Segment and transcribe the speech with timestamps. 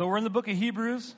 [0.00, 1.14] So we're in the book of Hebrews,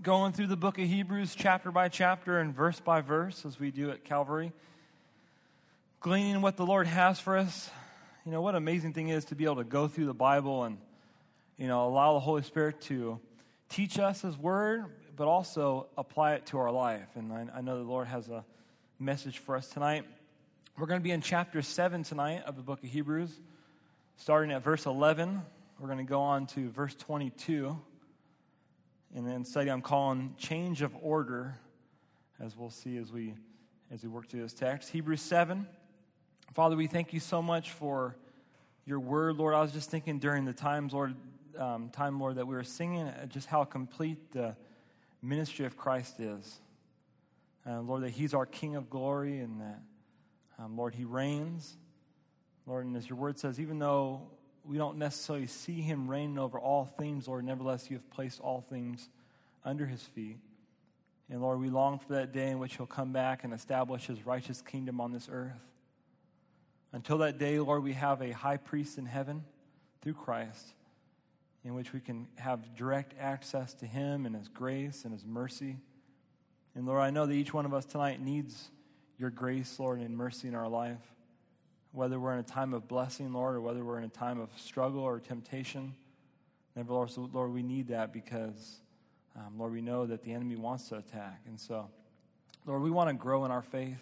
[0.00, 3.72] going through the book of Hebrews chapter by chapter and verse by verse as we
[3.72, 4.52] do at Calvary,
[5.98, 7.68] gleaning what the Lord has for us.
[8.24, 10.62] You know, what an amazing thing is to be able to go through the Bible
[10.62, 10.78] and,
[11.56, 13.18] you know, allow the Holy Spirit to
[13.68, 14.84] teach us His Word,
[15.16, 17.08] but also apply it to our life.
[17.16, 18.44] And I, I know the Lord has a
[19.00, 20.04] message for us tonight.
[20.78, 23.32] We're going to be in chapter 7 tonight of the book of Hebrews,
[24.16, 25.42] starting at verse 11.
[25.80, 27.78] We're going to go on to verse 22
[29.14, 31.54] and then study I'm calling change of order,
[32.40, 33.34] as we'll see as we
[33.92, 34.90] as we work through this text.
[34.90, 35.68] Hebrews 7.
[36.52, 38.16] Father, we thank you so much for
[38.86, 39.54] your word, Lord.
[39.54, 41.14] I was just thinking during the times, Lord,
[41.56, 44.56] um, time, Lord, that we were singing, just how complete the
[45.22, 46.60] ministry of Christ is.
[47.64, 49.80] Uh, Lord, that He's our King of glory and that,
[50.58, 51.76] um, Lord, He reigns.
[52.66, 54.32] Lord, and as your word says, even though
[54.68, 57.44] we don't necessarily see him reigning over all things, Lord.
[57.44, 59.08] Nevertheless, you have placed all things
[59.64, 60.36] under his feet.
[61.30, 64.26] And Lord, we long for that day in which he'll come back and establish his
[64.26, 65.60] righteous kingdom on this earth.
[66.92, 69.44] Until that day, Lord, we have a high priest in heaven
[70.02, 70.74] through Christ,
[71.64, 75.78] in which we can have direct access to him and his grace and his mercy.
[76.74, 78.70] And Lord, I know that each one of us tonight needs
[79.18, 81.00] your grace, Lord, and mercy in our life
[81.98, 84.50] whether we're in a time of blessing, Lord, or whether we're in a time of
[84.56, 85.96] struggle or temptation.
[86.76, 88.78] Nevertheless, Lord, we need that because,
[89.34, 91.40] um, Lord, we know that the enemy wants to attack.
[91.48, 91.90] And so,
[92.66, 93.98] Lord, we want to grow in our faith.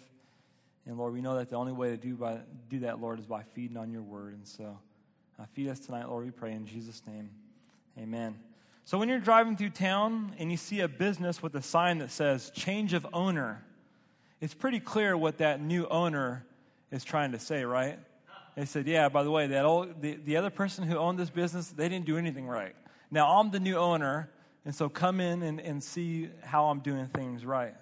[0.85, 2.37] And Lord, we know that the only way to do, by,
[2.69, 4.35] do that, Lord, is by feeding on your word.
[4.35, 4.77] And so,
[5.39, 7.31] uh, feed us tonight, Lord, we pray in Jesus' name.
[7.97, 8.37] Amen.
[8.85, 12.11] So, when you're driving through town and you see a business with a sign that
[12.11, 13.65] says change of owner,
[14.39, 16.45] it's pretty clear what that new owner
[16.91, 17.99] is trying to say, right?
[18.55, 21.29] They said, yeah, by the way, that old, the, the other person who owned this
[21.29, 22.75] business, they didn't do anything right.
[23.11, 24.31] Now I'm the new owner,
[24.65, 27.75] and so come in and, and see how I'm doing things right.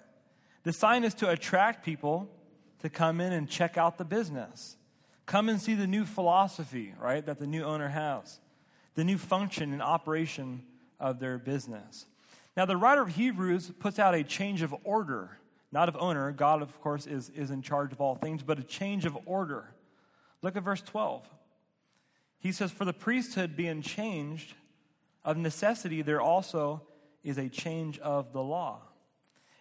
[0.64, 2.28] The sign is to attract people
[2.80, 4.76] to come in and check out the business.
[5.24, 8.38] Come and see the new philosophy, right, that the new owner has,
[8.94, 10.62] the new function and operation
[11.00, 12.06] of their business.
[12.56, 15.38] Now, the writer of Hebrews puts out a change of order
[15.72, 16.30] not of owner.
[16.32, 19.72] God, of course, is, is in charge of all things, but a change of order.
[20.42, 21.28] Look at verse 12.
[22.38, 24.54] He says, For the priesthood being changed,
[25.26, 26.80] of necessity, there also
[27.24, 28.80] is a change of the law.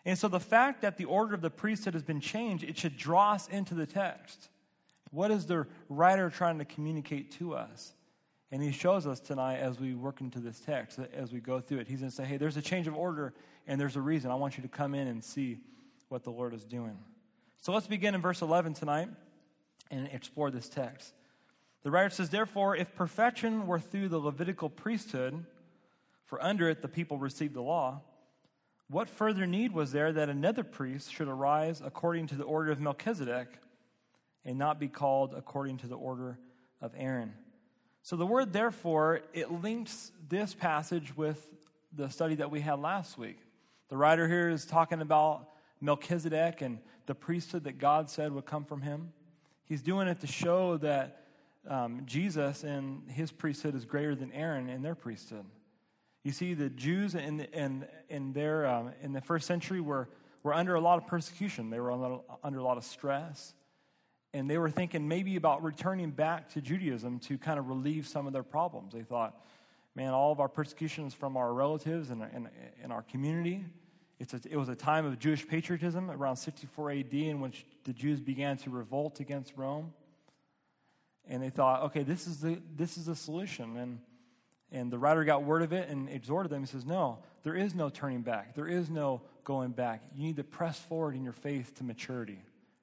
[0.05, 2.95] And so the fact that the order of the priesthood has been changed, it should
[2.95, 4.49] draw us into the text.
[5.09, 7.93] What is the writer trying to communicate to us?
[8.51, 11.79] And he shows us tonight as we work into this text, as we go through
[11.79, 11.87] it.
[11.87, 13.33] He's going to say, hey, there's a change of order
[13.66, 14.29] and there's a reason.
[14.29, 15.57] I want you to come in and see
[16.15, 16.97] what the Lord is doing.
[17.61, 19.09] So let's begin in verse 11 tonight
[19.91, 21.13] and explore this text.
[21.83, 25.45] The writer says, Therefore, if perfection were through the Levitical priesthood,
[26.23, 27.99] for under it the people received the law,
[28.89, 32.79] what further need was there that another priest should arise according to the order of
[32.79, 33.49] Melchizedek
[34.45, 36.39] and not be called according to the order
[36.79, 37.33] of Aaron?
[38.03, 41.45] So the word therefore, it links this passage with
[41.91, 43.39] the study that we had last week.
[43.89, 45.49] The writer here is talking about
[45.81, 49.11] Melchizedek and the priesthood that God said would come from him.
[49.65, 51.23] He's doing it to show that
[51.67, 55.45] um, Jesus and his priesthood is greater than Aaron and their priesthood.
[56.23, 60.09] You see, the Jews in, in, in, their, um, in the first century were,
[60.43, 63.53] were under a lot of persecution, they were under, a lot of stress.
[64.33, 68.27] And they were thinking maybe about returning back to Judaism to kind of relieve some
[68.27, 68.93] of their problems.
[68.93, 69.39] They thought,
[69.95, 72.49] man, all of our persecutions from our relatives and, and,
[72.83, 73.63] and our community,
[74.19, 78.19] a, it was a time of Jewish patriotism around 64 AD in which the Jews
[78.19, 79.93] began to revolt against Rome.
[81.27, 83.77] And they thought, okay, this is the, this is the solution.
[83.77, 83.99] And,
[84.71, 86.61] and the writer got word of it and exhorted them.
[86.61, 88.55] He says, no, there is no turning back.
[88.55, 90.03] There is no going back.
[90.15, 92.39] You need to press forward in your faith to maturity.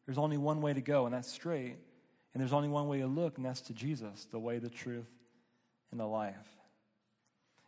[0.06, 1.76] There's only one way to go, and that's straight.
[2.34, 5.10] And there's only one way to look, and that's to Jesus, the way, the truth,
[5.90, 6.34] and the life.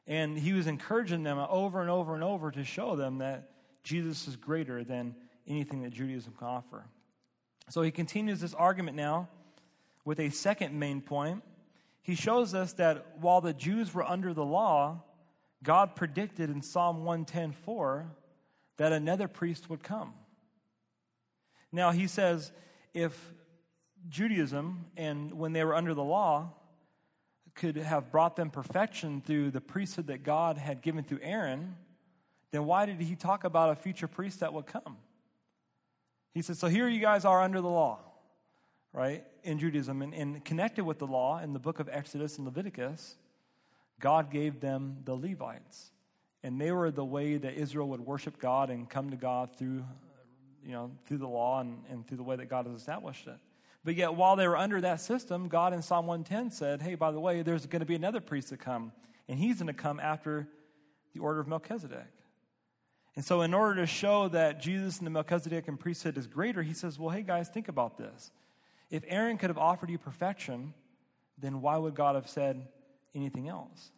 [0.07, 3.51] And he was encouraging them over and over and over to show them that
[3.85, 5.15] Jesus is greater than
[5.47, 6.85] anything that Judaism can offer.
[7.69, 9.29] So he continues this argument now
[10.05, 11.43] with a second main point.
[12.03, 15.05] He shows us that while the Jews were under the law,
[15.63, 18.11] God predicted in Psalm 110:4
[18.77, 20.15] that another priest would come.
[21.73, 22.53] Now he says
[22.93, 23.33] if
[24.09, 26.53] Judaism and when they were under the law
[27.55, 31.77] could have brought them perfection through the priesthood that God had given through Aaron,
[32.55, 34.97] then why did he talk about a future priest that would come?
[36.33, 37.99] He said, So here you guys are under the law,
[38.93, 40.03] right, in Judaism.
[40.03, 43.17] And, and connected with the law in the book of Exodus and Leviticus,
[43.99, 45.91] God gave them the Levites.
[46.45, 49.85] And they were the way that Israel would worship God and come to God through,
[50.65, 53.39] you know, through the law and, and through the way that God has established it.
[53.83, 57.11] But yet, while they were under that system, God in Psalm 110 said, Hey, by
[57.11, 58.93] the way, there's going to be another priest to come,
[59.29, 60.47] and he's going to come after
[61.15, 62.07] the order of Melchizedek.
[63.17, 66.75] And so, in order to show that Jesus and the Melchizedekan priesthood is greater, he
[66.75, 68.33] says, Well, hey, guys, think about this.
[68.91, 70.75] If Aaron could have offered you perfection,
[71.39, 72.67] then why would God have said
[73.15, 73.91] anything else?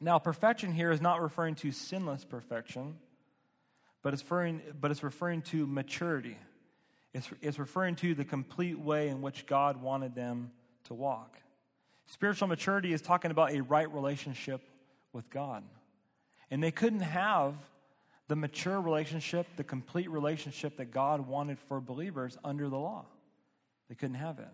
[0.00, 2.96] Now, perfection here is not referring to sinless perfection,
[4.02, 6.36] but it's referring, but it's referring to maturity.
[7.14, 10.50] It's, it's referring to the complete way in which God wanted them
[10.84, 11.38] to walk.
[12.06, 14.62] Spiritual maturity is talking about a right relationship
[15.12, 15.62] with God.
[16.50, 17.54] And they couldn't have
[18.32, 23.04] the mature relationship, the complete relationship that God wanted for believers under the law.
[23.90, 24.48] They couldn't have it.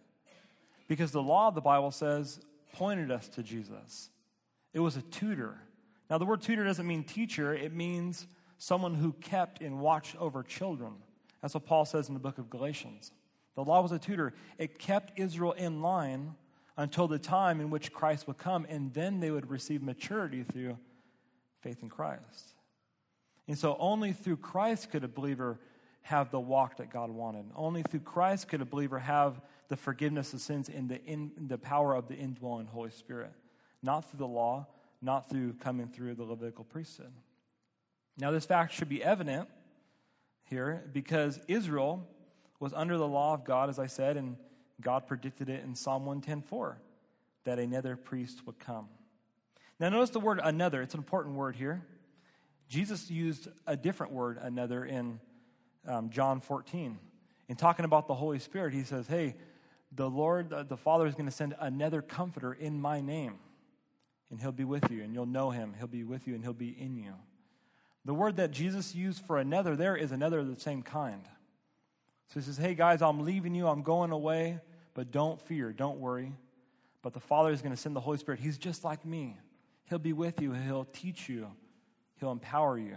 [0.89, 2.41] Because the law, the Bible says,
[2.73, 4.11] pointed us to Jesus.
[4.73, 5.61] It was a tutor.
[6.11, 8.27] Now, the word tutor doesn't mean teacher, it means
[8.59, 10.95] someone who kept and watched over children.
[11.41, 13.13] That's what Paul says in the book of Galatians.
[13.55, 16.35] The law was a tutor, it kept Israel in line
[16.77, 20.79] until the time in which Christ would come, and then they would receive maturity through
[21.61, 22.55] faith in Christ.
[23.49, 25.59] And so only through Christ could a believer
[26.03, 27.47] have the walk that God wanted.
[27.57, 31.59] Only through Christ could a believer have the forgiveness of sins in the, in, the
[31.59, 33.33] power of the indwelling Holy Spirit.
[33.83, 34.67] Not through the law,
[35.01, 37.13] not through coming through the Levitical priesthood.
[38.19, 39.49] Now, this fact should be evident
[40.45, 42.07] here because Israel
[42.61, 44.37] was under the law of God, as I said, and
[44.81, 46.77] God predicted it in Psalm 110.4
[47.45, 48.89] that another priest would come.
[49.79, 50.83] Now, notice the word another.
[50.83, 51.85] It's an important word here.
[52.69, 55.21] Jesus used a different word, another, in
[55.87, 56.99] um, John 14.
[57.49, 59.37] In talking about the Holy Spirit, he says, Hey,
[59.93, 63.39] the Lord, the Father, is going to send another comforter in my name,
[64.31, 65.75] and he'll be with you, and you'll know him.
[65.79, 67.15] He'll be with you, and he'll be in you.
[68.05, 71.23] The word that Jesus used for another there is another of the same kind.
[72.29, 74.61] So he says, Hey, guys, I'm leaving you, I'm going away,
[74.93, 76.33] but don't fear, don't worry.
[77.01, 78.41] But the Father is going to send the Holy Spirit.
[78.41, 79.39] He's just like me.
[79.89, 81.49] He'll be with you, he'll teach you,
[82.19, 82.97] He'll empower you.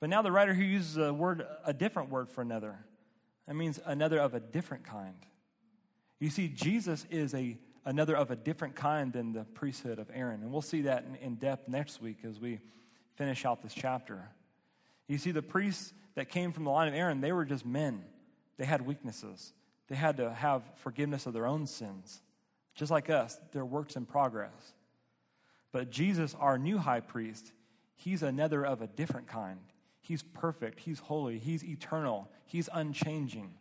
[0.00, 2.78] But now the writer who uses a word, a different word for another.
[3.46, 5.14] That means another of a different kind.
[6.18, 10.42] You see, Jesus is a another of a different kind than the priesthood of Aaron.
[10.42, 12.60] And we'll see that in, in depth next week as we
[13.16, 14.28] finish out this chapter.
[15.08, 18.04] You see, the priests that came from the line of Aaron, they were just men.
[18.56, 19.52] They had weaknesses.
[19.88, 22.22] They had to have forgiveness of their own sins.
[22.74, 24.74] Just like us, they're works in progress.
[25.72, 27.52] But Jesus, our new high priest,
[27.94, 29.58] he's another of a different kind.
[30.00, 33.52] He's perfect, he's holy, he's eternal, he's unchanging,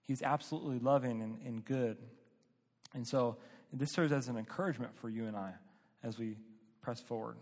[0.00, 1.98] he's absolutely loving and, and good.
[2.94, 3.36] And so
[3.72, 5.52] this serves as an encouragement for you and I
[6.02, 6.36] as we
[6.80, 7.36] press forward.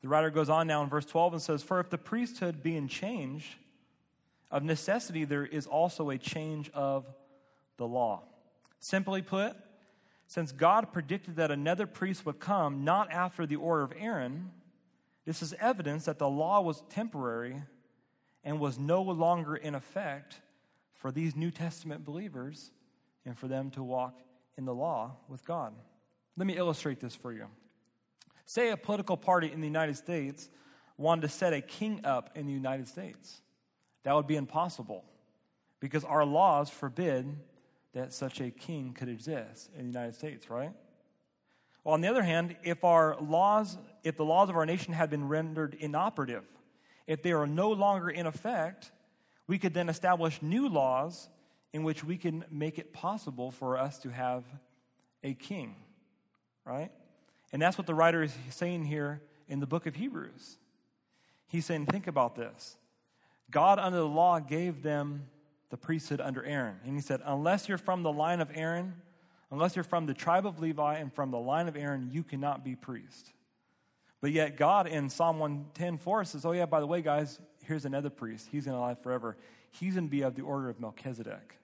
[0.00, 2.76] The writer goes on now in verse 12 and says, For if the priesthood be
[2.76, 3.58] in change,
[4.50, 7.04] of necessity there is also a change of
[7.76, 8.22] the law.
[8.80, 9.56] Simply put,
[10.26, 14.50] since God predicted that another priest would come not after the order of Aaron,
[15.28, 17.62] this is evidence that the law was temporary
[18.42, 20.40] and was no longer in effect
[20.94, 22.70] for these New Testament believers
[23.26, 24.22] and for them to walk
[24.56, 25.74] in the law with God.
[26.38, 27.44] Let me illustrate this for you.
[28.46, 30.48] Say a political party in the United States
[30.96, 33.42] wanted to set a king up in the United States.
[34.04, 35.04] That would be impossible
[35.78, 37.36] because our laws forbid
[37.92, 40.72] that such a king could exist in the United States, right?
[41.88, 45.26] On the other hand, if our laws, if the laws of our nation had been
[45.26, 46.44] rendered inoperative,
[47.06, 48.92] if they are no longer in effect,
[49.46, 51.30] we could then establish new laws
[51.72, 54.44] in which we can make it possible for us to have
[55.24, 55.76] a king,
[56.66, 56.90] right?
[57.54, 60.58] And that's what the writer is saying here in the book of Hebrews.
[61.46, 62.76] He's saying, think about this.
[63.50, 65.26] God under the law gave them
[65.70, 66.76] the priesthood under Aaron.
[66.84, 68.94] And he said, Unless you're from the line of Aaron,
[69.50, 72.64] unless you're from the tribe of Levi and from the line of Aaron, you cannot
[72.64, 73.32] be priest.
[74.20, 77.84] But yet, God in Psalm 110 4 says, Oh, yeah, by the way, guys, here's
[77.84, 78.48] another priest.
[78.50, 79.36] He's going to live forever.
[79.70, 81.56] He's going to be of the order of Melchizedek,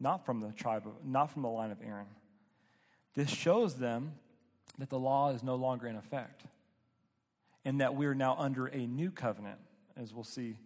[0.00, 2.06] not from the tribe, of, not from the line of Aaron.
[3.14, 4.14] This shows them
[4.78, 6.44] that the law is no longer in effect
[7.64, 9.58] and that we're now under a new covenant,
[9.96, 10.56] as we'll see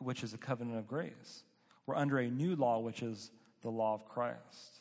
[0.00, 1.44] which is a covenant of grace.
[1.86, 3.30] We're under a new law, which is
[3.62, 4.77] the law of Christ.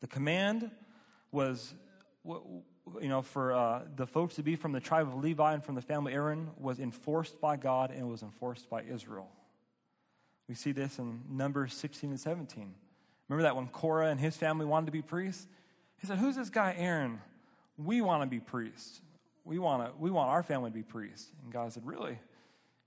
[0.00, 0.70] The command
[1.32, 1.74] was,
[2.24, 2.62] you
[3.08, 5.82] know, for uh, the folks to be from the tribe of Levi and from the
[5.82, 9.28] family Aaron was enforced by God and was enforced by Israel.
[10.48, 12.74] We see this in Numbers 16 and 17.
[13.28, 15.46] Remember that when Korah and his family wanted to be priests?
[15.98, 17.20] He said, Who's this guy, Aaron?
[17.76, 19.00] We want to be priests.
[19.44, 21.28] We want, to, we want our family to be priests.
[21.44, 22.18] And God said, Really?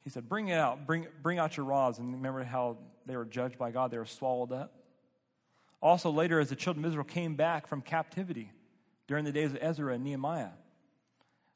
[0.01, 0.85] He said, Bring it out.
[0.85, 1.99] Bring, bring out your rods.
[1.99, 3.91] And remember how they were judged by God?
[3.91, 4.82] They were swallowed up.
[5.83, 8.49] Also, later, as the children of Israel came back from captivity
[9.05, 10.51] during the days of Ezra and Nehemiah,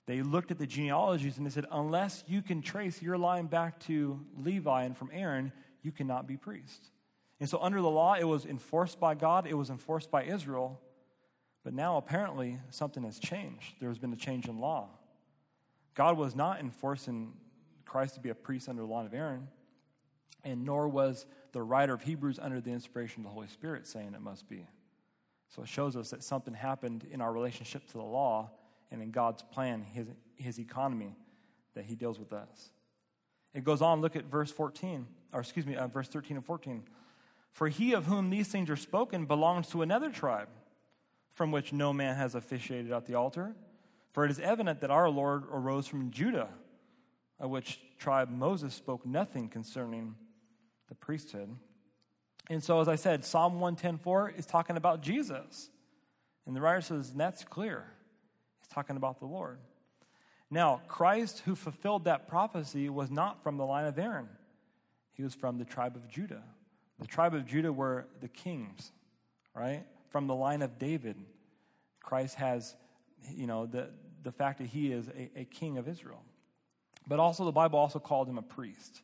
[0.05, 3.79] they looked at the genealogies and they said, Unless you can trace your line back
[3.85, 6.89] to Levi and from Aaron, you cannot be priest.
[7.39, 10.77] And so, under the law, it was enforced by God, it was enforced by Israel.
[11.63, 13.75] But now, apparently, something has changed.
[13.79, 14.89] There has been a change in law.
[15.95, 17.31] God was not enforcing
[17.85, 19.47] Christ to be a priest under the line of Aaron,
[20.43, 24.13] and nor was the writer of Hebrews under the inspiration of the Holy Spirit saying
[24.13, 24.67] it must be.
[25.49, 28.51] So it shows us that something happened in our relationship to the law
[28.91, 31.15] and in God's plan, his, his economy,
[31.73, 32.71] that he deals with us.
[33.53, 36.83] It goes on, look at verse 14, or excuse me, uh, verse 13 and 14.
[37.51, 40.49] For he of whom these things are spoken belongs to another tribe,
[41.33, 43.55] from which no man has officiated at the altar.
[44.11, 46.49] For it is evident that our Lord arose from Judah
[47.39, 50.15] of which tribe Moses spoke nothing concerning
[50.89, 51.55] the priesthood.
[52.49, 55.69] And so, as I said, Psalm 110.4 is talking about Jesus.
[56.45, 57.83] And the writer says, that's clear.
[58.59, 59.59] He's talking about the Lord.
[60.49, 64.29] Now, Christ, who fulfilled that prophecy, was not from the line of Aaron.
[65.11, 66.43] He was from the tribe of Judah.
[66.99, 68.91] The tribe of Judah were the kings,
[69.53, 69.83] right?
[70.09, 71.17] From the line of David.
[72.01, 72.75] Christ has,
[73.35, 73.89] you know, the,
[74.23, 76.23] the fact that he is a, a king of Israel.
[77.07, 79.01] But also, the Bible also called him a priest.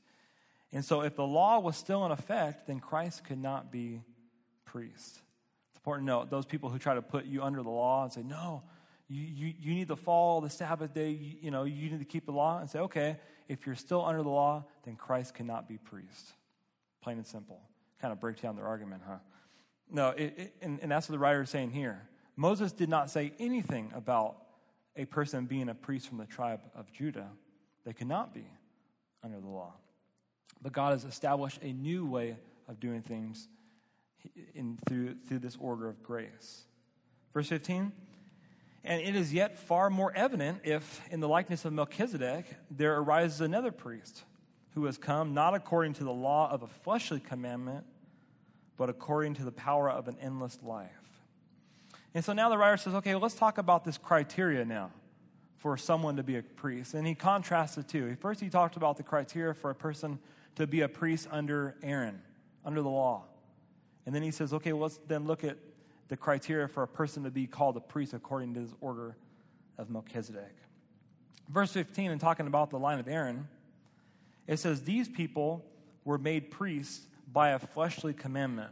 [0.72, 4.02] And so, if the law was still in effect, then Christ could not be
[4.66, 5.22] priest.
[5.70, 8.12] It's important to note those people who try to put you under the law and
[8.12, 8.64] say, no,
[9.08, 12.06] you, you, you need to follow the Sabbath day, you, you know, you need to
[12.06, 13.18] keep the law, and say, okay,
[13.48, 16.34] if you're still under the law, then Christ cannot be priest.
[17.02, 17.62] Plain and simple.
[18.02, 19.18] Kind of breaks down their argument, huh?
[19.92, 22.02] No, it, it, and, and that's what the writer is saying here.
[22.36, 24.38] Moses did not say anything about
[24.96, 27.30] a person being a priest from the tribe of Judah.
[27.86, 28.46] They cannot be
[29.24, 29.74] under the law.
[30.62, 32.38] But God has established a new way
[32.68, 33.48] of doing things
[34.56, 36.64] in, through, through this order of grace.
[37.34, 37.92] Verse 15
[38.84, 43.42] And it is yet far more evident if, in the likeness of Melchizedek, there arises
[43.42, 44.24] another priest
[44.74, 47.86] who has come not according to the law of a fleshly commandment,
[48.78, 50.90] but according to the power of an endless life.
[52.16, 54.92] And so now the writer says, okay, let's talk about this criteria now
[55.64, 56.94] for someone to be a priest.
[56.94, 58.18] And he contrasts the two.
[58.18, 60.20] First, he talked about the criteria for a person
[60.56, 62.22] to be a priest under Aaron,
[62.66, 63.24] under the law.
[64.06, 65.58] And then he says, okay, well, let's then look at
[66.10, 69.16] the criteria for a person to be called a priest according to his order
[69.78, 70.54] of Melchizedek.
[71.48, 73.48] Verse 15, in talking about the line of Aaron,
[74.48, 75.64] it says, These people
[76.04, 78.72] were made priests by a fleshly commandment.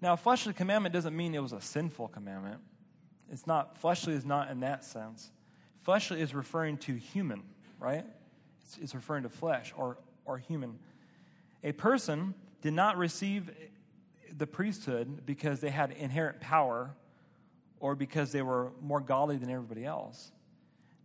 [0.00, 2.62] Now, a fleshly commandment doesn't mean it was a sinful commandment.
[3.30, 5.30] It's not, fleshly is not in that sense.
[5.86, 7.44] Fleshly is referring to human,
[7.78, 8.04] right?
[8.64, 10.80] It's, it's referring to flesh or, or human.
[11.62, 13.52] A person did not receive
[14.36, 16.90] the priesthood because they had inherent power
[17.78, 20.32] or because they were more godly than everybody else.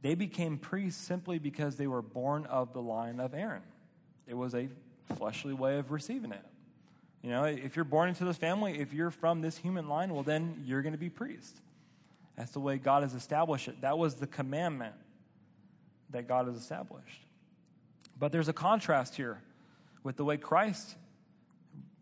[0.02, 3.62] They became priests simply because they were born of the line of Aaron.
[4.26, 4.68] It was a
[5.16, 6.44] fleshly way of receiving it.
[7.22, 10.24] You know, if you're born into this family, if you're from this human line, well,
[10.24, 11.62] then you're going to be priest.
[12.36, 13.82] That's the way God has established it.
[13.82, 14.96] That was the commandment
[16.12, 17.26] that God has established.
[18.18, 19.42] But there's a contrast here
[20.04, 20.96] with the way Christ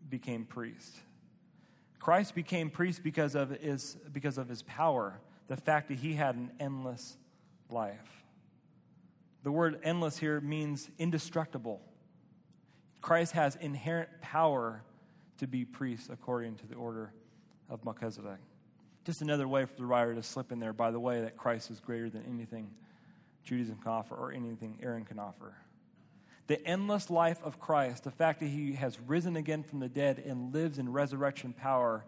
[0.08, 0.96] became priest.
[1.98, 6.34] Christ became priest because of his, because of his power, the fact that he had
[6.34, 7.16] an endless
[7.70, 8.24] life.
[9.42, 11.80] The word endless here means indestructible.
[13.00, 14.82] Christ has inherent power
[15.38, 17.12] to be priest according to the order
[17.70, 18.38] of Melchizedek.
[19.10, 21.72] Just another way for the writer to slip in there, by the way, that Christ
[21.72, 22.70] is greater than anything
[23.42, 25.52] Judaism can offer or anything Aaron can offer.
[26.46, 30.22] The endless life of Christ, the fact that he has risen again from the dead
[30.24, 32.04] and lives in resurrection power,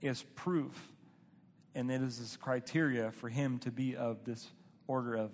[0.00, 0.92] is proof,
[1.74, 4.46] and it is this criteria for him to be of this
[4.86, 5.32] order of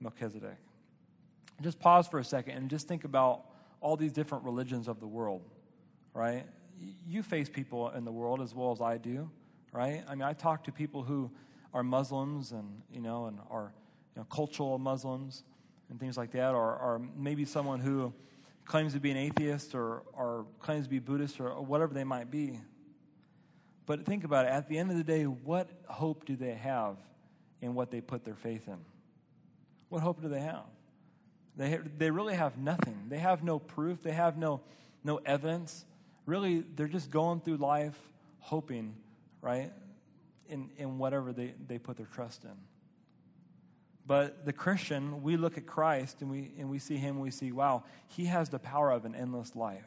[0.00, 0.58] Melchizedek.
[1.62, 3.46] Just pause for a second and just think about
[3.80, 5.40] all these different religions of the world,
[6.12, 6.44] right?
[7.06, 9.30] You face people in the world as well as I do
[9.72, 10.02] right?
[10.08, 11.30] I mean, I talk to people who
[11.74, 13.72] are Muslims and, you know, and are
[14.14, 15.44] you know, cultural Muslims
[15.90, 18.12] and things like that, or, or maybe someone who
[18.64, 22.30] claims to be an atheist or, or claims to be Buddhist or, whatever they might
[22.30, 22.60] be.
[23.86, 24.50] But think about it.
[24.50, 26.96] At the end of the day, what hope do they have
[27.62, 28.76] in what they put their faith in?
[29.88, 30.66] What hope do they have?
[31.56, 33.06] They, they really have nothing.
[33.08, 34.02] They have no proof.
[34.02, 34.60] They have no,
[35.02, 35.86] no evidence.
[36.26, 37.98] Really, they're just going through life
[38.40, 38.94] hoping
[39.40, 39.72] right?
[40.48, 42.56] in, in whatever they, they put their trust in.
[44.06, 47.30] But the Christian, we look at Christ and we, and we see him and we
[47.30, 49.86] see, wow, he has the power of an endless life.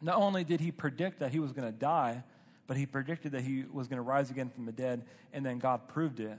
[0.00, 2.22] Not only did he predict that he was going to die,
[2.68, 5.58] but he predicted that he was going to rise again from the dead, and then
[5.58, 6.38] God proved it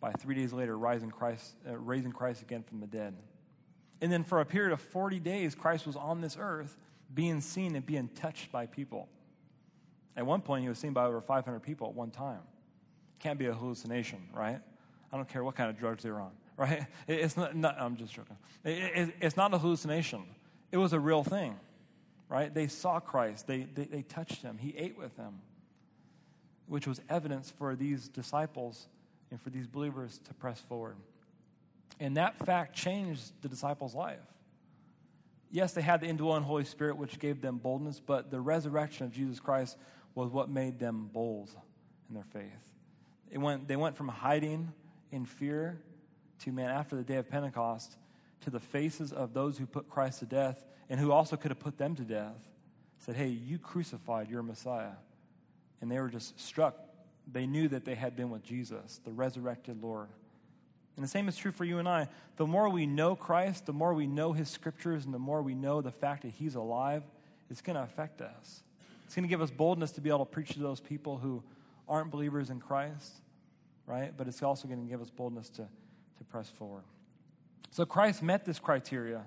[0.00, 3.16] by three days later rising Christ, uh, raising Christ again from the dead.
[4.02, 6.76] And then for a period of 40 days, Christ was on this earth
[7.14, 9.08] being seen and being touched by people.
[10.18, 12.40] At one point, he was seen by over 500 people at one time.
[13.20, 14.58] Can't be a hallucination, right?
[15.12, 16.86] I don't care what kind of drugs they're on, right?
[17.06, 18.36] It's not, not I'm just joking.
[18.64, 20.24] It, it, it's not a hallucination.
[20.72, 21.56] It was a real thing,
[22.28, 22.52] right?
[22.52, 25.38] They saw Christ, they, they, they touched him, he ate with them,
[26.66, 28.88] which was evidence for these disciples
[29.30, 30.96] and for these believers to press forward.
[32.00, 34.18] And that fact changed the disciples' life.
[35.52, 39.12] Yes, they had the indwelling Holy Spirit, which gave them boldness, but the resurrection of
[39.12, 39.76] Jesus Christ
[40.14, 41.50] was what made them bold
[42.08, 42.72] in their faith.
[43.30, 44.72] It went, they went from hiding
[45.12, 45.80] in fear
[46.40, 47.96] to, man, after the day of Pentecost,
[48.42, 51.58] to the faces of those who put Christ to death and who also could have
[51.58, 52.36] put them to death,
[52.98, 54.96] said, Hey, you crucified your Messiah.
[55.80, 56.76] And they were just struck.
[57.30, 60.08] They knew that they had been with Jesus, the resurrected Lord.
[60.96, 62.08] And the same is true for you and I.
[62.36, 65.54] The more we know Christ, the more we know his scriptures, and the more we
[65.54, 67.04] know the fact that he's alive,
[67.50, 68.62] it's going to affect us.
[69.08, 71.42] It's going to give us boldness to be able to preach to those people who
[71.88, 73.10] aren't believers in Christ,
[73.86, 74.12] right?
[74.14, 75.62] But it's also going to give us boldness to,
[76.18, 76.82] to press forward.
[77.70, 79.24] So Christ met this criteria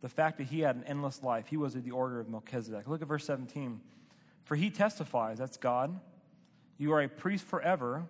[0.00, 1.48] the fact that he had an endless life.
[1.48, 2.86] He was of the order of Melchizedek.
[2.86, 3.80] Look at verse 17.
[4.44, 5.98] For he testifies, that's God,
[6.78, 8.06] you are a priest forever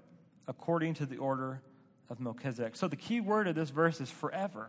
[0.46, 1.62] according to the order
[2.10, 2.76] of Melchizedek.
[2.76, 4.68] So the key word of this verse is forever.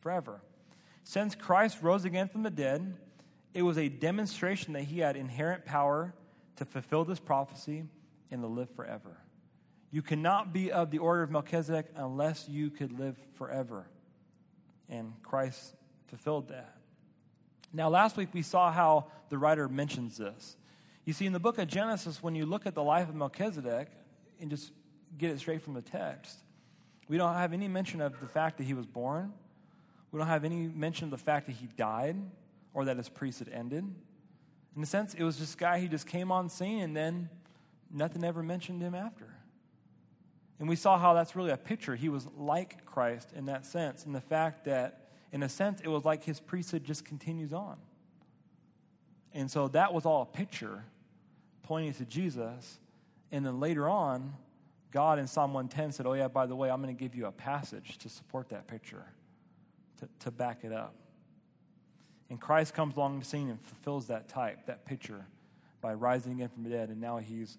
[0.00, 0.40] Forever.
[1.04, 2.96] Since Christ rose again from the dead,
[3.52, 6.14] it was a demonstration that he had inherent power
[6.56, 7.84] to fulfill this prophecy
[8.30, 9.16] and to live forever.
[9.90, 13.86] You cannot be of the order of Melchizedek unless you could live forever.
[14.88, 15.74] And Christ
[16.06, 16.76] fulfilled that.
[17.72, 20.56] Now, last week we saw how the writer mentions this.
[21.04, 23.88] You see, in the book of Genesis, when you look at the life of Melchizedek
[24.40, 24.70] and just
[25.18, 26.38] get it straight from the text,
[27.08, 29.32] we don't have any mention of the fact that he was born.
[30.12, 32.16] We don't have any mention of the fact that he died
[32.72, 33.84] or that his priesthood ended.
[34.76, 37.28] In a sense, it was this guy who just came on scene and then
[37.90, 39.26] nothing ever mentioned him after.
[40.58, 41.96] And we saw how that's really a picture.
[41.96, 45.88] He was like Christ in that sense, in the fact that, in a sense, it
[45.88, 47.78] was like his priesthood just continues on.
[49.32, 50.84] And so that was all a picture
[51.62, 52.78] pointing to Jesus.
[53.32, 54.34] And then later on,
[54.90, 57.26] God in Psalm 110 said, Oh, yeah, by the way, I'm going to give you
[57.26, 59.04] a passage to support that picture,
[60.00, 60.94] to, to back it up.
[62.30, 65.26] And Christ comes along the scene and fulfills that type, that picture,
[65.80, 67.58] by rising again from the dead, and now he's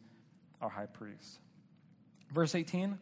[0.62, 1.40] our high priest.
[2.34, 2.98] Verse 18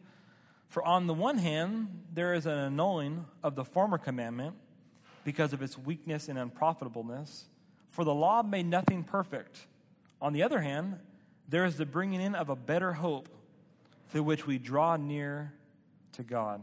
[0.68, 4.56] For on the one hand, there is an annulling of the former commandment
[5.24, 7.44] because of its weakness and unprofitableness,
[7.90, 9.66] for the law made nothing perfect.
[10.20, 10.98] On the other hand,
[11.48, 13.28] there is the bringing in of a better hope
[14.08, 15.52] through which we draw near
[16.12, 16.62] to God.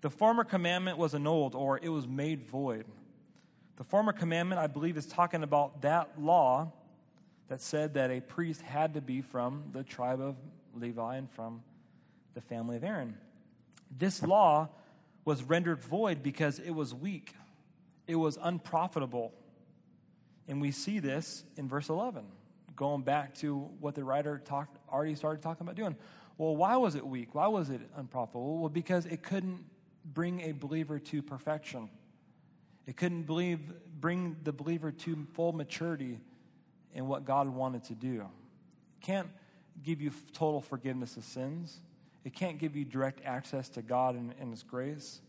[0.00, 2.86] The former commandment was annulled or it was made void.
[3.78, 6.72] The former commandment, I believe, is talking about that law
[7.46, 10.34] that said that a priest had to be from the tribe of
[10.74, 11.62] Levi and from
[12.34, 13.16] the family of Aaron.
[13.96, 14.68] This law
[15.24, 17.34] was rendered void because it was weak,
[18.08, 19.32] it was unprofitable.
[20.48, 22.24] And we see this in verse 11,
[22.74, 25.94] going back to what the writer talked, already started talking about doing.
[26.36, 27.32] Well, why was it weak?
[27.32, 28.58] Why was it unprofitable?
[28.58, 29.64] Well, because it couldn't
[30.04, 31.90] bring a believer to perfection.
[32.88, 33.60] It couldn't believe,
[34.00, 36.18] bring the believer to full maturity
[36.94, 38.22] in what God wanted to do.
[38.22, 39.28] It can't
[39.82, 41.80] give you total forgiveness of sins.
[42.24, 45.20] It can't give you direct access to God and, and His grace.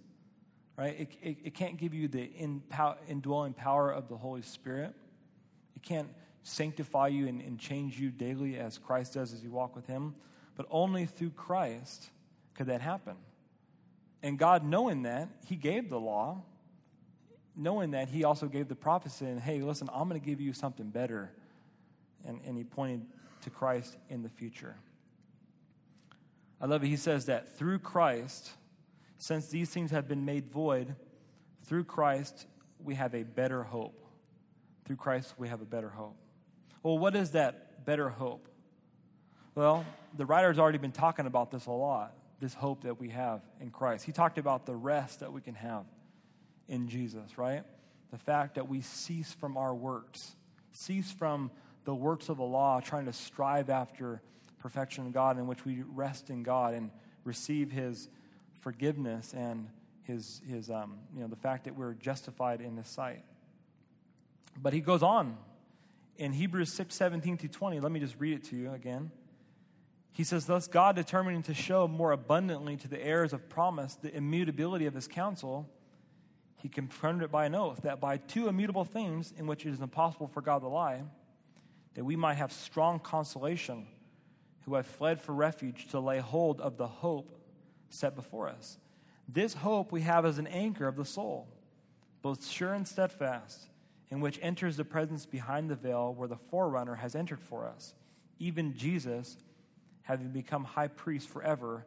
[0.77, 1.01] Right?
[1.01, 2.31] It, it, it can't give you the
[3.09, 4.95] indwelling power of the Holy Spirit.
[5.75, 6.07] It can't
[6.43, 10.15] sanctify you and, and change you daily as Christ does as you walk with Him.
[10.55, 12.09] But only through Christ
[12.53, 13.17] could that happen.
[14.23, 16.43] And God, knowing that, He gave the law.
[17.59, 20.53] Knowing that, He also gave the prophecy, and hey, listen, I'm going to give you
[20.53, 21.29] something better.
[22.25, 23.05] And, and He pointed
[23.41, 24.77] to Christ in the future.
[26.61, 26.87] I love it.
[26.87, 28.51] He says that through Christ,
[29.17, 30.95] since these things have been made void,
[31.65, 32.47] through Christ,
[32.81, 34.05] we have a better hope.
[34.85, 36.15] Through Christ, we have a better hope.
[36.81, 38.47] Well, what is that better hope?
[39.53, 43.09] Well, the writer has already been talking about this a lot this hope that we
[43.09, 44.05] have in Christ.
[44.05, 45.83] He talked about the rest that we can have
[46.69, 47.63] in Jesus, right?
[48.11, 50.35] The fact that we cease from our works,
[50.71, 51.51] cease from
[51.83, 54.21] the works of the law, trying to strive after
[54.59, 56.91] perfection in God, in which we rest in God and
[57.23, 58.07] receive His
[58.61, 59.67] forgiveness and
[60.03, 63.23] His, his um, you know, the fact that we're justified in His sight.
[64.61, 65.37] But he goes on
[66.17, 67.79] in Hebrews 6 17 to 20.
[67.79, 69.11] Let me just read it to you again.
[70.11, 74.13] He says, Thus God, determining to show more abundantly to the heirs of promise the
[74.13, 75.69] immutability of his counsel,
[76.61, 79.81] he confirmed it by an oath, that by two immutable things in which it is
[79.81, 81.01] impossible for God to lie,
[81.95, 83.87] that we might have strong consolation
[84.65, 87.39] who have fled for refuge to lay hold of the hope
[87.89, 88.77] set before us.
[89.27, 91.47] This hope we have as an anchor of the soul,
[92.21, 93.67] both sure and steadfast,
[94.09, 97.93] in which enters the presence behind the veil where the forerunner has entered for us,
[98.39, 99.37] even Jesus,
[100.01, 101.85] having become high priest forever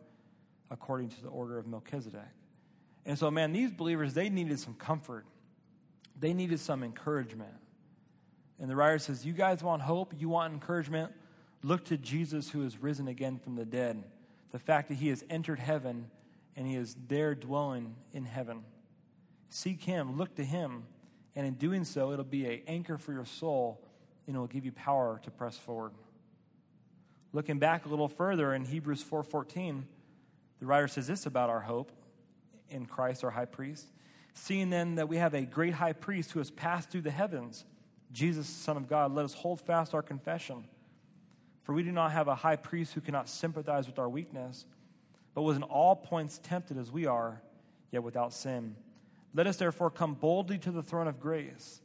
[0.71, 2.23] according to the order of Melchizedek.
[3.05, 5.25] And so, man, these believers, they needed some comfort.
[6.19, 7.55] They needed some encouragement.
[8.61, 10.15] And the writer says, You guys want hope?
[10.17, 11.13] You want encouragement?
[11.63, 14.05] Look to Jesus who is risen again from the dead.
[14.53, 16.11] The fact that he has entered heaven
[16.57, 18.65] and he is there dwelling in heaven.
[19.49, 20.85] Seek him, look to him,
[21.35, 23.83] and in doing so, it'll be an anchor for your soul
[24.27, 25.93] and it will give you power to press forward.
[27.33, 29.87] Looking back a little further in Hebrews 4:14,
[30.61, 31.91] the writer says this about our hope
[32.73, 33.87] in Christ our high priest.
[34.35, 37.65] Seeing then that we have a great high priest who has passed through the heavens,
[38.13, 40.65] Jesus, Son of God, let us hold fast our confession.
[41.65, 44.67] For we do not have a high priest who cannot sympathize with our weakness,
[45.35, 47.41] but was in all points tempted as we are,
[47.91, 48.77] yet without sin.
[49.35, 51.81] Let us therefore come boldly to the throne of grace,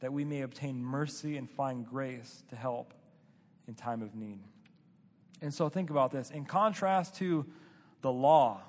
[0.00, 2.94] that we may obtain mercy and find grace to help
[3.68, 4.40] in time of need.
[5.42, 6.30] And so think about this.
[6.30, 7.46] In contrast to
[8.02, 8.62] the law,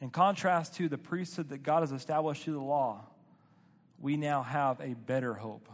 [0.00, 3.04] in contrast to the priesthood that God has established through the law,
[3.98, 5.68] we now have a better hope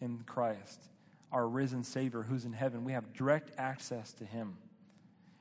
[0.00, 0.80] in Christ,
[1.32, 2.84] our risen Savior who's in heaven.
[2.84, 4.56] We have direct access to Him.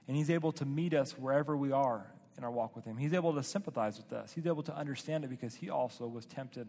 [0.07, 2.97] And He's able to meet us wherever we are in our walk with Him.
[2.97, 6.25] He's able to sympathize with us, He's able to understand it because He also was
[6.25, 6.67] tempted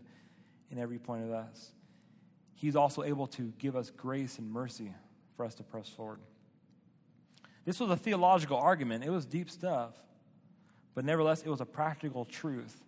[0.71, 1.73] in every point of us.
[2.55, 4.93] He's also able to give us grace and mercy
[5.37, 6.19] for us to press forward.
[7.65, 9.93] This was a theological argument, it was deep stuff,
[10.95, 12.83] but nevertheless, it was a practical truth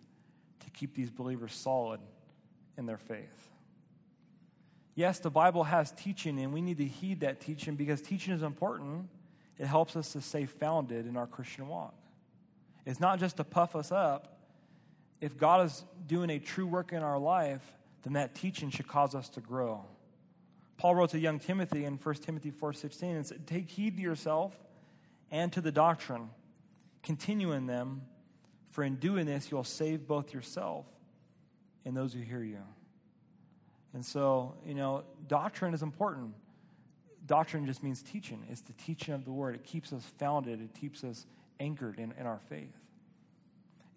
[0.59, 1.99] to keep these believers solid
[2.77, 3.49] in their faith.
[4.95, 8.43] Yes, the Bible has teaching, and we need to heed that teaching because teaching is
[8.43, 9.07] important.
[9.57, 11.95] It helps us to stay founded in our Christian walk.
[12.85, 14.39] It's not just to puff us up.
[15.21, 17.63] If God is doing a true work in our life,
[18.03, 19.85] then that teaching should cause us to grow.
[20.77, 24.57] Paul wrote to young Timothy in 1 Timothy 4:16 and said, "Take heed to yourself
[25.29, 26.29] and to the doctrine.
[27.03, 28.03] Continue in them,
[28.69, 30.85] for in doing this you'll save both yourself
[31.85, 32.63] and those who hear you."
[33.93, 36.33] And so, you know, doctrine is important.
[37.25, 38.45] Doctrine just means teaching.
[38.49, 39.55] It's the teaching of the word.
[39.55, 40.61] It keeps us founded.
[40.61, 41.25] It keeps us
[41.59, 42.75] anchored in, in our faith.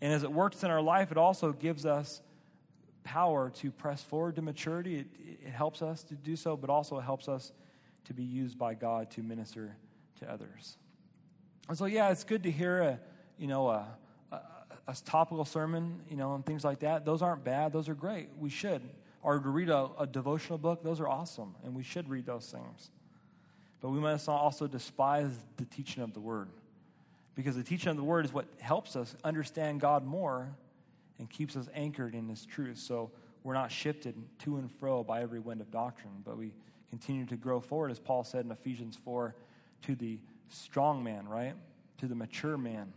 [0.01, 2.21] And as it works in our life, it also gives us
[3.05, 5.01] power to press forward to maturity.
[5.01, 5.07] It,
[5.47, 7.53] it helps us to do so, but also helps us
[8.05, 9.77] to be used by God to minister
[10.21, 10.77] to others.
[11.69, 13.01] And so, yeah, it's good to hear a,
[13.39, 13.87] you know, a,
[14.33, 14.41] a,
[14.89, 17.05] a topical sermon, you know, and things like that.
[17.05, 17.73] Those aren't bad.
[17.73, 18.29] Those are great.
[18.39, 18.83] We should.
[19.23, 22.47] Or to read a, a devotional book, those are awesome, and we should read those
[22.47, 22.91] things.
[23.81, 26.49] But we must also despise the teaching of the word.
[27.35, 30.55] Because the teaching of the word is what helps us understand God more
[31.19, 32.79] and keeps us anchored in His truth.
[32.79, 33.11] So
[33.43, 36.53] we're not shifted to and fro by every wind of doctrine, but we
[36.91, 39.35] continue to grow forward, as Paul said in Ephesians 4,
[39.83, 41.55] to the strong man, right?
[41.99, 42.93] To the mature man,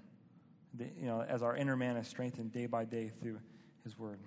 [0.73, 3.39] the, you know, as our inner man is strengthened day by day through
[3.83, 4.19] His word.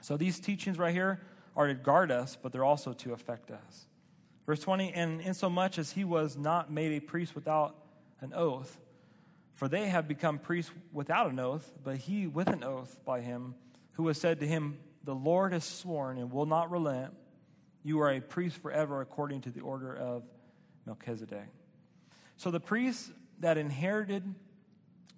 [0.00, 1.20] So these teachings right here
[1.56, 3.86] are to guard us, but they're also to affect us.
[4.44, 7.74] Verse 20, and insomuch as he was not made a priest without
[8.20, 8.78] an oath,
[9.54, 13.54] for they have become priests without an oath, but he with an oath by him,
[13.92, 17.14] who has said to him, The Lord has sworn and will not relent.
[17.82, 20.22] You are a priest forever according to the order of
[20.84, 21.48] Melchizedek.
[22.36, 24.22] So the priests that inherited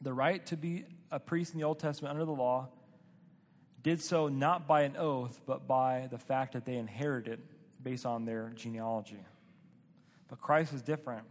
[0.00, 2.68] the right to be a priest in the Old Testament under the law
[3.82, 7.40] did so not by an oath, but by the fact that they inherited
[7.82, 9.24] based on their genealogy.
[10.28, 11.24] But Christ is different.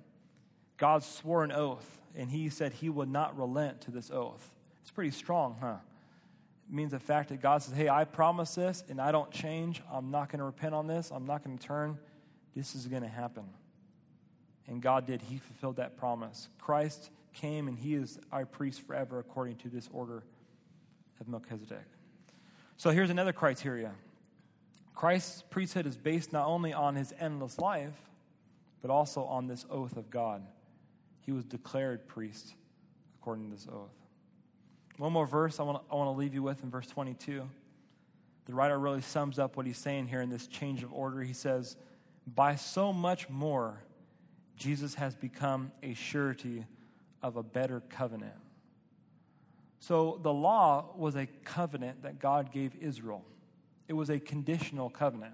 [0.78, 4.56] God swore an oath, and he said he would not relent to this oath.
[4.82, 5.76] It's pretty strong, huh?
[6.70, 9.82] It means the fact that God says, hey, I promise this, and I don't change.
[9.92, 11.12] I'm not going to repent on this.
[11.14, 11.98] I'm not going to turn.
[12.56, 13.46] This is going to happen.
[14.68, 15.22] And God did.
[15.22, 16.50] He fulfilled that promise.
[16.60, 20.24] Christ came, and he is our priest forever according to this order
[21.22, 21.86] of Melchizedek.
[22.76, 23.92] So here's another criteria
[24.94, 27.94] Christ's priesthood is based not only on his endless life,
[28.82, 30.44] but also on this oath of God
[31.28, 32.56] he was declared priest
[33.20, 33.92] according to this oath.
[34.98, 37.48] One more verse I want, I want to leave you with in verse 22.
[38.46, 41.22] The writer really sums up what he's saying here in this change of order.
[41.22, 41.76] He says,
[42.26, 43.84] By so much more,
[44.58, 46.66] Jesus has become a surety
[47.22, 48.34] of a better covenant.
[49.80, 53.24] So the law was a covenant that God gave Israel,
[53.88, 55.34] it was a conditional covenant.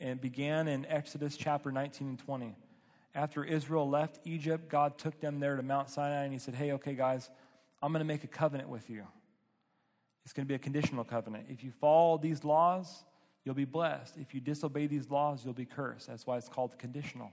[0.00, 2.56] And it began in Exodus chapter 19 and 20.
[3.14, 6.72] After Israel left Egypt, God took them there to Mount Sinai and he said, Hey,
[6.72, 7.30] okay, guys,
[7.80, 9.04] I'm going to make a covenant with you.
[10.24, 11.46] It's going to be a conditional covenant.
[11.48, 13.04] If you follow these laws,
[13.44, 14.16] you'll be blessed.
[14.16, 16.08] If you disobey these laws, you'll be cursed.
[16.08, 17.30] That's why it's called conditional.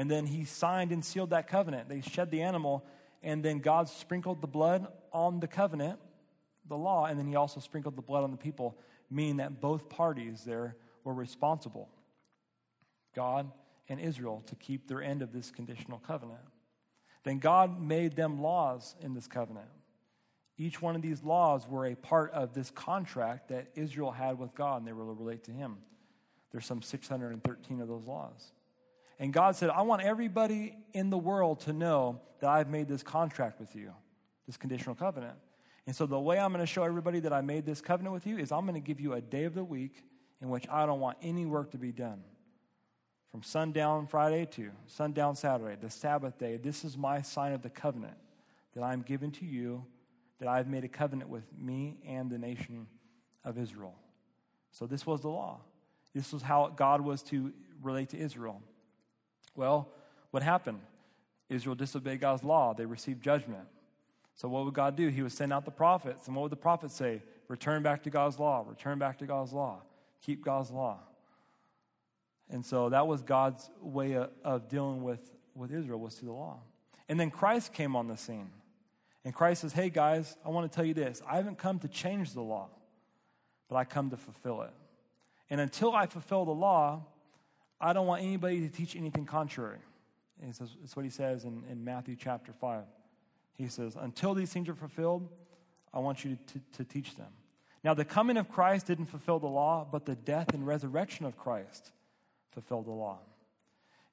[0.00, 1.90] And then he signed and sealed that covenant.
[1.90, 2.86] They shed the animal,
[3.22, 5.98] and then God sprinkled the blood on the covenant,
[6.66, 8.78] the law, and then he also sprinkled the blood on the people,
[9.10, 11.90] meaning that both parties there were responsible
[13.14, 13.50] God
[13.90, 16.40] and Israel to keep their end of this conditional covenant.
[17.22, 19.68] Then God made them laws in this covenant.
[20.56, 24.54] Each one of these laws were a part of this contract that Israel had with
[24.54, 25.76] God, and they were to relate to Him.
[26.52, 28.52] There's some 613 of those laws.
[29.20, 33.02] And God said, I want everybody in the world to know that I've made this
[33.02, 33.92] contract with you,
[34.46, 35.36] this conditional covenant.
[35.86, 38.26] And so the way I'm going to show everybody that I made this covenant with
[38.26, 40.04] you is I'm going to give you a day of the week
[40.40, 42.22] in which I don't want any work to be done.
[43.30, 47.70] From sundown Friday to sundown Saturday, the Sabbath day, this is my sign of the
[47.70, 48.16] covenant
[48.74, 49.84] that I'm giving to you,
[50.38, 52.86] that I've made a covenant with me and the nation
[53.44, 53.94] of Israel.
[54.70, 55.60] So this was the law.
[56.14, 57.52] This was how God was to
[57.82, 58.62] relate to Israel.
[59.54, 59.88] Well,
[60.30, 60.80] what happened?
[61.48, 62.74] Israel disobeyed God's law.
[62.74, 63.66] They received judgment.
[64.36, 65.08] So what would God do?
[65.08, 66.26] He would send out the prophets.
[66.26, 67.22] And what would the prophets say?
[67.48, 68.64] Return back to God's law.
[68.66, 69.82] Return back to God's law.
[70.22, 70.98] Keep God's law.
[72.48, 75.20] And so that was God's way of, dealing with,
[75.54, 76.58] with Israel was through the law.
[77.08, 78.50] And then Christ came on the scene.
[79.24, 81.20] And Christ says, Hey guys, I want to tell you this.
[81.28, 82.68] I haven't come to change the law,
[83.68, 84.72] but I come to fulfill it.
[85.50, 87.04] And until I fulfill the law,
[87.80, 89.78] I don't want anybody to teach anything contrary.
[90.42, 92.84] And says, what he says in, in Matthew chapter 5.
[93.56, 95.28] He says, Until these things are fulfilled,
[95.92, 97.28] I want you to, to, to teach them.
[97.82, 101.36] Now, the coming of Christ didn't fulfill the law, but the death and resurrection of
[101.36, 101.92] Christ
[102.50, 103.18] fulfilled the law.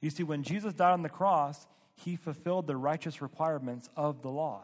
[0.01, 4.29] You see, when Jesus died on the cross, he fulfilled the righteous requirements of the
[4.29, 4.61] law.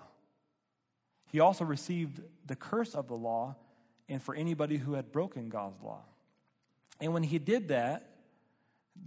[1.32, 3.56] He also received the curse of the law
[4.08, 6.02] and for anybody who had broken God's law.
[7.02, 8.13] And when he did that,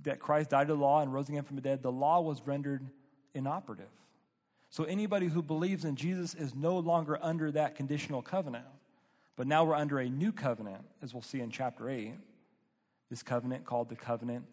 [0.03, 2.43] that Christ died to the law and rose again from the dead, the law was
[2.47, 2.87] rendered
[3.35, 3.91] inoperative.
[4.71, 8.67] So anybody who believes in Jesus is no longer under that conditional covenant.
[9.37, 12.15] But now we're under a new covenant, as we'll see in chapter 8.
[13.11, 14.45] This covenant called the covenant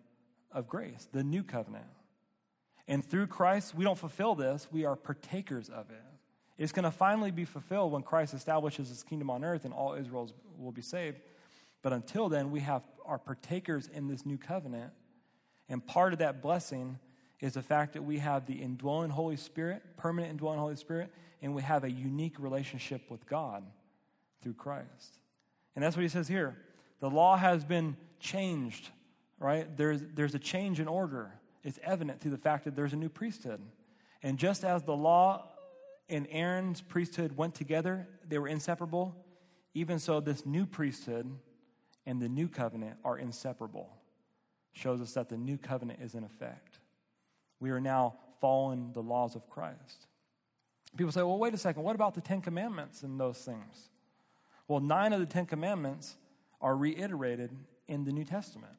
[0.52, 1.86] of grace, the new covenant.
[2.88, 6.04] And through Christ, we don't fulfill this, we are partakers of it.
[6.58, 9.96] It's going to finally be fulfilled when Christ establishes his kingdom on earth and all
[9.96, 11.17] Israel will be saved.
[11.82, 14.91] But until then, we have our partakers in this new covenant.
[15.74, 16.98] And part of that blessing
[17.42, 21.54] is the fact that we have the indwelling Holy Spirit, permanent indwelling Holy Spirit, and
[21.54, 23.66] we have a unique relationship with God
[24.42, 25.20] through Christ.
[25.76, 26.56] And that's what he says here.
[27.02, 28.90] The law has been changed
[29.44, 29.76] right?
[29.76, 31.34] There's, there's a change in order.
[31.64, 33.62] It's evident through the fact that there's a new priesthood.
[34.24, 35.50] And just as the law
[36.10, 39.16] and Aaron's priesthood went together, they were inseparable,
[39.74, 41.30] even so, this new priesthood
[42.06, 43.90] and the new covenant are inseparable.
[44.74, 46.80] Shows us that the new covenant is in effect.
[47.60, 50.08] We are now following the laws of Christ.
[50.98, 53.90] People say, well, wait a second, what about the Ten Commandments and those things?
[54.68, 56.16] Well, nine of the Ten Commandments
[56.62, 57.52] are reiterated
[57.88, 58.74] in the New Testament.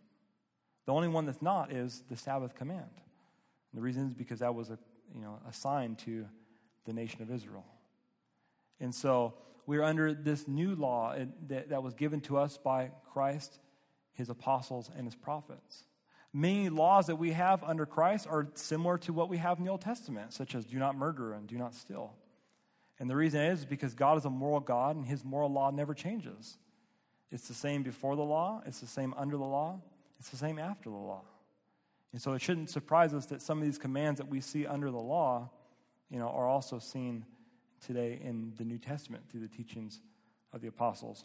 [0.87, 2.91] The only one that's not is the Sabbath command.
[3.73, 4.79] And the reason is because that was a,
[5.15, 6.27] you know, a sign to
[6.85, 7.65] the nation of Israel.
[8.81, 9.35] And so
[9.67, 13.59] we're under this new law eh, that, that was given to us by Christ,
[14.15, 15.85] his apostles, and his prophets.
[16.33, 19.71] Many laws that we have under Christ are similar to what we have in the
[19.71, 22.15] Old Testament, such as do not murder and do not steal.
[22.99, 25.95] And the reason is because God is a moral God and his moral law never
[25.95, 26.57] changes.
[27.31, 29.81] It's the same before the law, it's the same under the law,
[30.19, 31.23] it's the same after the law.
[32.13, 34.91] And so it shouldn't surprise us that some of these commands that we see under
[34.91, 35.51] the law,
[36.11, 37.25] you know, are also seen
[37.85, 40.01] today in the New Testament through the teachings
[40.53, 41.25] of the apostles.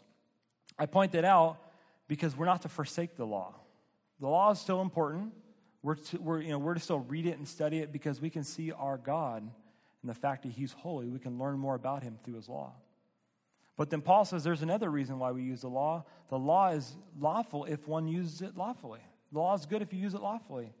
[0.78, 1.58] I point that out
[2.10, 3.54] because we're not to forsake the law.
[4.18, 5.32] The law is still important.
[5.80, 8.30] We're to, we're, you know, we're to still read it and study it because we
[8.30, 11.08] can see our God and the fact that He's holy.
[11.08, 12.72] We can learn more about Him through His law.
[13.76, 16.04] But then Paul says there's another reason why we use the law.
[16.30, 19.02] The law is lawful if one uses it lawfully.
[19.30, 20.74] The law is good if you use it lawfully.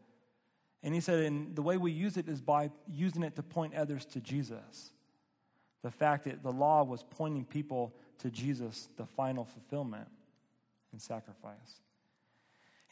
[0.82, 3.76] And he said, and the way we use it is by using it to point
[3.76, 4.90] others to Jesus.
[5.82, 10.08] The fact that the law was pointing people to Jesus, the final fulfillment
[10.92, 11.80] and sacrifice.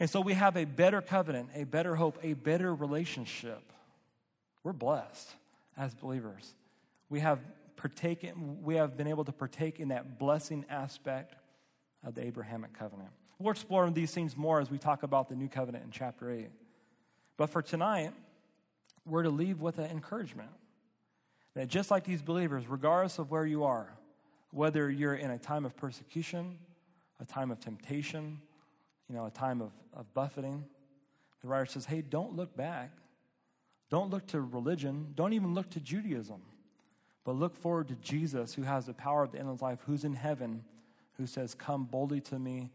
[0.00, 3.62] And so we have a better covenant, a better hope, a better relationship.
[4.62, 5.28] We're blessed
[5.76, 6.54] as believers.
[7.08, 7.40] We have
[7.76, 11.34] partaken, we have been able to partake in that blessing aspect
[12.04, 13.10] of the Abrahamic covenant.
[13.38, 16.48] We'll explore these things more as we talk about the new covenant in chapter 8.
[17.36, 18.12] But for tonight,
[19.06, 20.50] we're to leave with an encouragement
[21.54, 23.88] that just like these believers, regardless of where you are,
[24.50, 26.58] whether you're in a time of persecution,
[27.20, 28.40] a time of temptation,
[29.08, 30.64] you know, a time of, of buffeting,
[31.42, 32.90] the writer says, hey, don't look back.
[33.90, 35.12] Don't look to religion.
[35.14, 36.42] Don't even look to Judaism.
[37.24, 40.04] But look forward to Jesus, who has the power of the end of life, who's
[40.04, 40.64] in heaven,
[41.16, 42.70] who says, Come boldly to me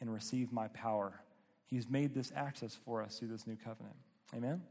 [0.00, 1.20] and receive my power.
[1.66, 3.96] He's made this access for us through this new covenant.
[4.34, 4.62] Amen?